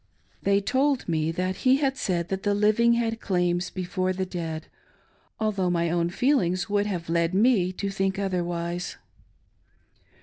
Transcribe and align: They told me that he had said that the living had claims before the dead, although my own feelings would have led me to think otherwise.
They 0.41 0.61
told 0.61 1.07
me 1.07 1.31
that 1.31 1.57
he 1.57 1.75
had 1.77 1.95
said 1.95 2.29
that 2.29 2.41
the 2.41 2.55
living 2.55 2.93
had 2.93 3.21
claims 3.21 3.69
before 3.69 4.13
the 4.13 4.25
dead, 4.25 4.65
although 5.39 5.69
my 5.69 5.91
own 5.91 6.09
feelings 6.09 6.67
would 6.67 6.87
have 6.87 7.07
led 7.07 7.35
me 7.35 7.71
to 7.73 7.91
think 7.91 8.17
otherwise. 8.17 8.97